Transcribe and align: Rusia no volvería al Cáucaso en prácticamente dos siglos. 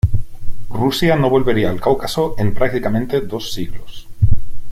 Rusia 0.71 1.15
no 1.15 1.29
volvería 1.29 1.69
al 1.69 1.79
Cáucaso 1.79 2.33
en 2.39 2.55
prácticamente 2.55 3.21
dos 3.21 3.53
siglos. 3.53 4.07